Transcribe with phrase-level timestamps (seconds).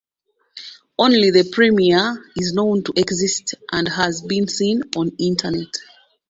[0.97, 5.67] Only the premiere is known to exist and has been seen on the internet.